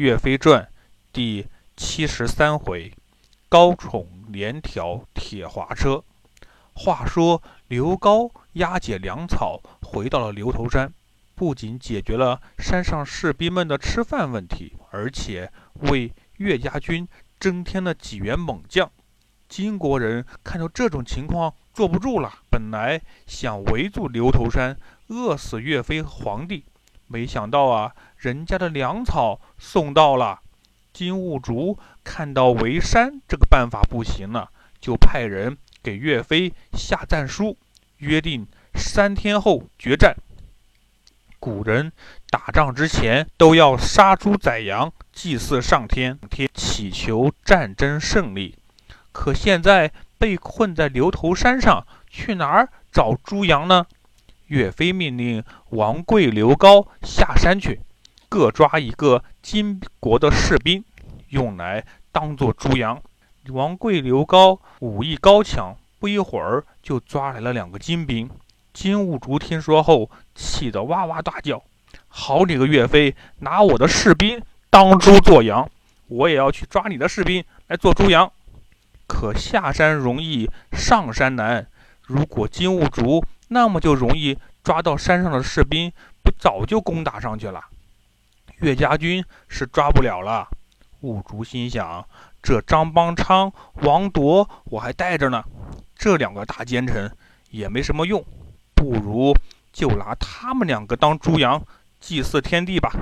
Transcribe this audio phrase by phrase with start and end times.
[0.00, 0.66] 岳飞传
[1.12, 1.46] 第
[1.76, 2.90] 七十三回：
[3.50, 6.02] 高宠连挑铁滑车。
[6.72, 10.90] 话说刘高押解粮草回到了牛头山，
[11.34, 15.52] 不仅解决了山上士兵们的吃饭问题，而且
[15.90, 17.06] 为岳家军
[17.38, 18.90] 增添了几员猛将。
[19.50, 24.78] 金国人看到这种情况，坐不住了，本来想围住牛头山，
[25.08, 26.64] 饿死岳飞皇帝。
[27.12, 30.38] 没想到啊，人家的粮草送到了。
[30.92, 34.48] 金兀术看到围山这个办法不行了，
[34.80, 37.56] 就派人给岳飞下战书，
[37.96, 40.16] 约定三天后决战。
[41.40, 41.90] 古人
[42.28, 46.16] 打仗之前都要杀猪宰羊，祭祀上天，
[46.54, 48.56] 祈求战争胜利。
[49.10, 53.86] 可现在被困在牛头山上，去哪儿找猪羊呢？
[54.50, 57.80] 岳飞命令王贵、刘高下山去，
[58.28, 60.84] 各抓一个金国的士兵，
[61.28, 63.00] 用来当做猪羊。
[63.50, 68.28] 王贵、刘高武艺高强，不一会儿就抓来了两个金兵。
[68.72, 71.62] 金兀术听说后，气得哇哇大叫
[72.08, 75.70] ：“好你个岳飞，拿我的士兵当猪做羊！
[76.08, 78.32] 我也要去抓你的士兵来做猪羊。
[79.06, 81.68] 可下山容易上山难，
[82.02, 87.60] 如果金兀术……”那么就容易抓到山上的士兵，不早就攻打上去了？
[88.60, 90.48] 岳家军是抓不了了。
[91.00, 92.06] 兀竹心想：
[92.40, 95.42] 这张邦昌、王铎我还带着呢，
[95.96, 97.10] 这两个大奸臣
[97.50, 98.24] 也没什么用，
[98.72, 99.34] 不如
[99.72, 101.60] 就拿他们两个当猪羊
[101.98, 102.92] 祭祀天地吧。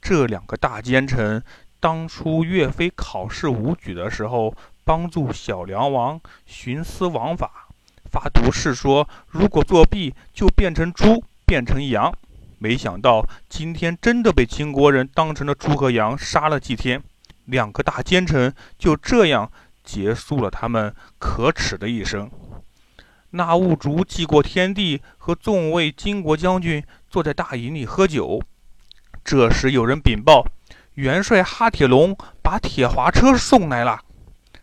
[0.00, 1.44] 这两个大奸臣
[1.78, 7.67] 当初岳飞考试武举的时候，帮助小梁王徇私枉法。
[8.10, 12.12] 发毒誓说，如果作弊就变成猪，变成羊。
[12.58, 17.00] 没想到今天真的被金国人当成了猪和羊杀了几天，
[17.44, 19.50] 两个大奸臣就这样
[19.84, 22.28] 结束了他们可耻的一生。
[23.30, 28.42] 那兀竹祭过天地，和众位金国将军坐在大营里喝酒。
[29.22, 30.46] 这时有人禀报，
[30.94, 34.00] 元帅哈铁龙把铁滑车送来了。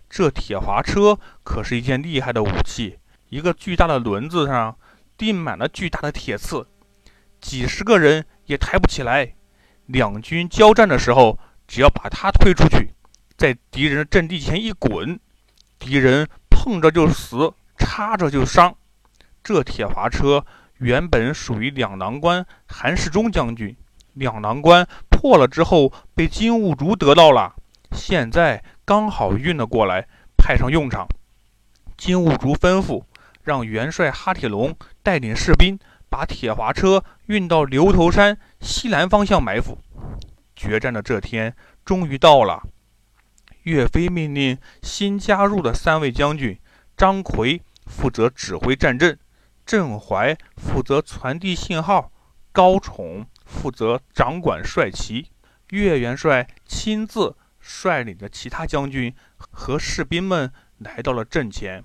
[0.10, 2.98] 这铁滑车可是一件厉害的武器。
[3.36, 4.78] 一个巨大的轮子上
[5.18, 6.66] 钉满了巨大的铁刺，
[7.42, 9.36] 几十个人也抬不起来。
[9.88, 11.38] 两军交战的时候，
[11.68, 12.94] 只要把它推出去，
[13.36, 15.20] 在敌人的阵地前一滚，
[15.78, 18.74] 敌人碰着就死，插着就伤。
[19.44, 20.46] 这铁滑车
[20.78, 23.76] 原本属于两郎关韩世忠将军，
[24.14, 27.54] 两郎关破了之后被金兀术得到了，
[27.92, 30.08] 现在刚好运了过来，
[30.38, 31.06] 派上用场。
[31.98, 33.04] 金兀术吩咐。
[33.46, 35.80] 让元帅哈铁龙带领士兵
[36.10, 39.78] 把铁滑车运到牛头山西南方向埋伏。
[40.56, 41.56] 决战的这天
[41.86, 42.64] 终于到了。
[43.64, 46.60] 岳飞命令新加入的三位将军：
[46.98, 49.18] 张奎负责指挥战阵，
[49.66, 52.12] 郑怀负责传递信号，
[52.52, 55.30] 高宠负责掌管帅旗。
[55.70, 61.84] 岳元帅亲自率领着其他将军和士兵们来到了阵前。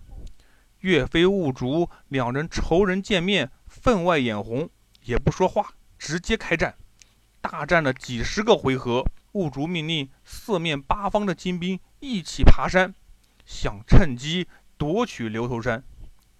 [0.81, 4.71] 岳飞、兀竹两人仇人见面，分外眼红，
[5.05, 6.75] 也不说话，直接开战。
[7.43, 12.95] 大战了几十个回合，兀竹命令四面八方的金兵一起爬山，
[13.45, 14.49] 想趁机
[14.79, 15.83] 夺取牛头山。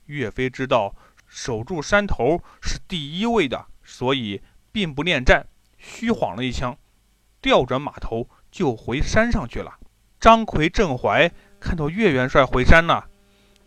[0.07, 0.95] 岳飞知道
[1.27, 4.41] 守住山头是第一位的，所以
[4.73, 5.47] 并不恋战，
[5.77, 6.77] 虚晃了一枪，
[7.43, 9.79] 调转马头就回山上去了。
[10.19, 11.31] 张奎、郑怀
[11.61, 13.10] 看到岳元帅回山了。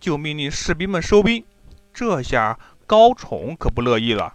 [0.03, 1.45] 就命令士兵们收兵，
[1.93, 4.33] 这下高宠可不乐意了。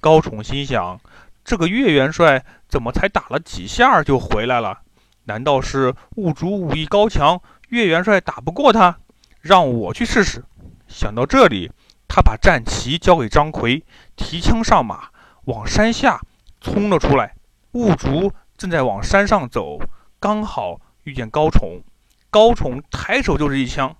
[0.00, 0.98] 高宠心想：
[1.44, 4.78] 这个岳元帅怎么才打了几下就回来了？
[5.24, 7.38] 难道是兀竹武艺高强，
[7.68, 8.98] 岳元帅打不过他？
[9.42, 10.42] 让我去试试。
[10.88, 11.70] 想到这里，
[12.08, 13.84] 他把战旗交给张奎，
[14.16, 15.10] 提枪上马，
[15.44, 16.18] 往山下
[16.62, 17.34] 冲了出来。
[17.72, 19.78] 兀竹正在往山上走，
[20.18, 21.82] 刚好遇见高宠。
[22.30, 23.94] 高宠抬手就是一枪。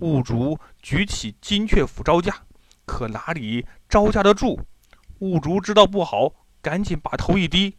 [0.00, 2.42] 兀竹举起金雀斧招架，
[2.86, 4.60] 可哪里招架得住？
[5.18, 7.76] 兀竹知道不好，赶紧把头一低，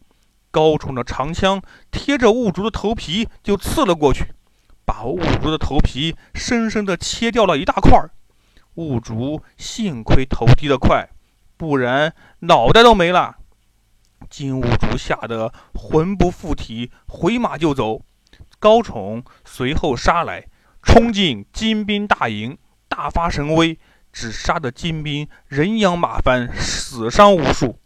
[0.50, 4.34] 高宠的长枪贴着兀竹的头皮就刺了过去，
[4.84, 7.98] 把兀竹的头皮深深的切掉了一大块。
[8.74, 11.08] 兀竹幸亏头低得快，
[11.56, 13.36] 不然脑袋都没了。
[14.28, 18.02] 金兀术吓得魂不附体，回马就走。
[18.58, 20.46] 高宠随后杀来。
[20.82, 22.56] 冲进金兵大营，
[22.88, 23.78] 大发神威，
[24.12, 27.78] 只杀得金兵人仰马翻，死伤无数。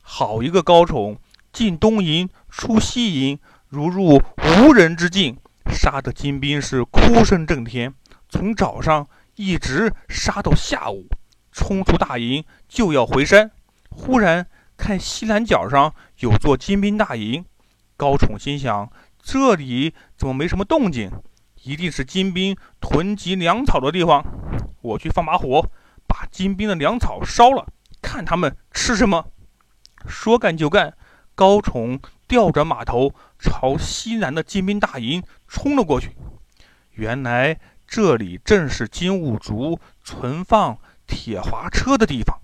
[0.00, 1.18] 好一个高宠，
[1.52, 3.38] 进东营出西营，
[3.68, 5.36] 如入无人之境，
[5.72, 7.92] 杀得金兵是哭声震天。
[8.28, 11.06] 从早上一直杀到下午，
[11.52, 13.50] 冲出大营就要回山。
[13.90, 14.46] 忽然
[14.76, 17.44] 看西南角上有座金兵大营，
[17.96, 18.90] 高宠心想：
[19.20, 21.10] 这里怎么没什么动静？
[21.66, 24.24] 一定是金兵囤积粮草的地方。
[24.82, 25.68] 我去放把火，
[26.06, 27.66] 把金兵的粮草烧了，
[28.00, 29.26] 看他们吃什么。
[30.06, 30.96] 说干就干，
[31.34, 31.98] 高宠
[32.28, 36.16] 调转马头，朝西南的金兵大营冲了过去。
[36.92, 42.35] 原来这里正是金兀术存放铁滑车的地方。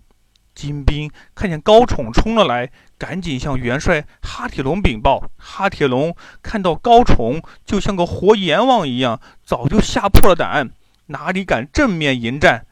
[0.55, 5.23] 金兵看见高宠冲了来，赶紧向元帅哈铁龙禀报。
[5.37, 10.71] 哈铁龙看到高宠就像个活阎王一样，早就吓破了胆，
[11.07, 12.67] 哪里敢正面迎战？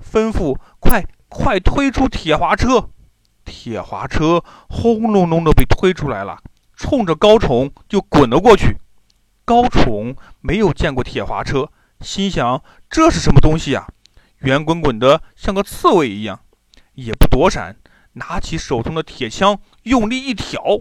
[0.00, 2.90] 吩咐快快推出铁滑车。
[3.44, 6.38] 铁滑车轰隆隆的被推出来了，
[6.76, 8.78] 冲着高宠就滚了过去。
[9.44, 11.68] 高宠没有见过铁滑车，
[12.00, 13.86] 心想这是什么东西啊？
[14.38, 16.40] 圆滚滚的，像个刺猬一样，
[16.94, 17.76] 也不躲闪，
[18.14, 20.78] 拿起手中的铁枪，用力一挑，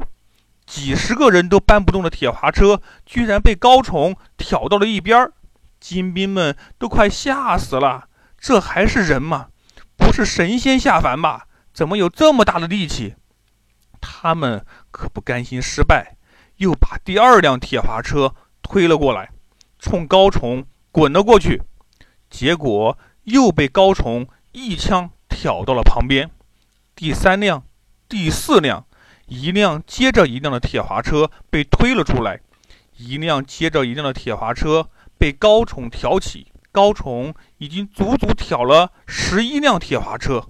[0.66, 5.34] 几十个人都搬不动的铁滑车，居然被高宠挑到了一边儿。
[5.80, 8.08] 金兵们都快吓死了，
[8.38, 9.48] 这还是人吗？
[9.98, 11.48] 不是神仙下凡吧？
[11.74, 13.16] 怎么有这么大的力气？
[14.00, 16.18] 他们可不甘心失败，
[16.58, 19.32] 又把第二辆铁滑车推了过来，
[19.80, 21.62] 冲高崇滚了过去。
[22.30, 25.10] 结果又被高崇一枪
[25.44, 26.32] 挑到了旁边。
[26.96, 27.66] 第三辆、
[28.08, 28.86] 第四辆，
[29.26, 32.40] 一辆接着一辆的铁滑车被推了出来，
[32.96, 34.88] 一辆接着一辆的铁滑车
[35.18, 36.48] 被高宠挑起。
[36.72, 40.48] 高宠已经足足挑了十一辆铁滑车。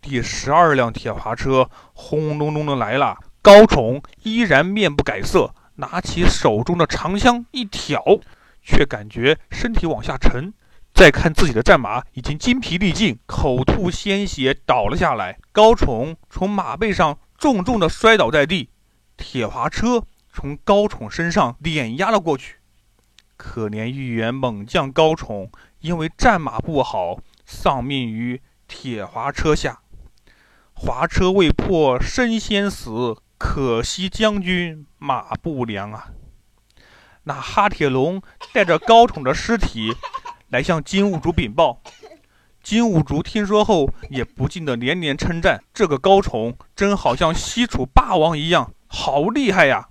[0.00, 8.02] 第十二辆铁滑车轰隆隆的来了，高宠依然面不改色，拿起手中的长枪一挑，
[8.62, 10.54] 却感觉身体往下沉。
[11.00, 15.38] 再看自己的战马已经筋疲力尽，口吐鲜血倒了下来。
[15.50, 18.68] 高宠从马背上重重的摔倒在地，
[19.16, 22.56] 铁滑车从高宠身上碾压了过去。
[23.38, 29.80] 可怜豫园猛将高宠，因为战马不好，丧命于铁滑车下。
[30.74, 36.08] 滑车未破身先死，可惜将军马不良啊！
[37.24, 38.20] 那哈铁龙
[38.52, 39.94] 带着高宠的尸体
[40.50, 41.82] 来向金兀术禀报。
[42.62, 49.88] 金兀术听说后，也不禁的连连称赞：“这个高宠真好像西楚霸王一样，好厉害呀！”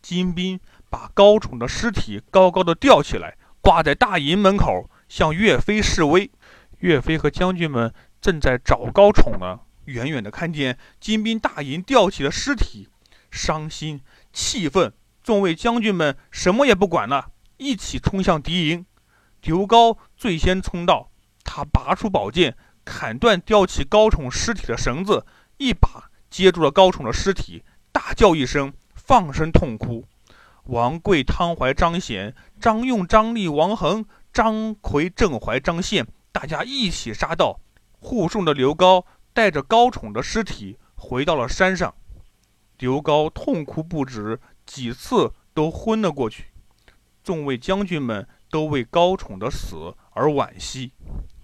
[0.00, 0.58] 金兵
[0.88, 6.30] 把高宠的尸体高高的吊起来，挂在大营门口，向岳飞示威。
[6.78, 9.60] 岳飞和将军们正在找高宠呢。
[9.86, 12.88] 远远的看见金兵大营吊起了尸体，
[13.30, 14.00] 伤心
[14.32, 14.92] 气愤，
[15.22, 18.86] 众位将军们什么也不管了，一起冲向敌营。
[19.46, 21.08] 刘高最先冲到，
[21.44, 25.24] 他拔出宝剑，砍断吊起高宠尸体的绳子，
[25.58, 27.62] 一把接住了高宠的尸体，
[27.92, 30.04] 大叫一声，放声痛哭。
[30.64, 37.60] 王贵、汤怀、张显、张用、张立、王恒、张奎、郑怀、张宪，大家一起杀到，
[38.00, 39.06] 护送着刘高。
[39.32, 41.94] 带着高宠的尸体回到了山上，
[42.78, 46.46] 刘高痛哭不止，几次都昏了过去。
[47.22, 50.94] 众位将军们都为高宠的死而惋惜。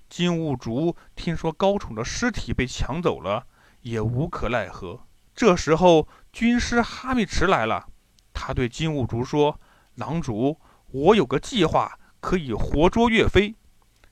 [0.09, 3.47] 金兀术听说高宠的尸体被抢走了，
[3.83, 5.07] 也无可奈何。
[5.35, 7.87] 这时候，军师哈密迟来了，
[8.33, 9.61] 他对金兀术说
[9.97, 10.59] ：“狼主，
[10.91, 13.55] 我有个计划，可以活捉岳飞。”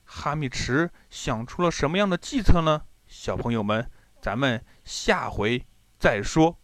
[0.05, 2.83] 哈密迟想出了什么样的计策呢？
[3.07, 3.91] 小朋友们，
[4.21, 5.65] 咱们下回
[5.99, 6.60] 再说。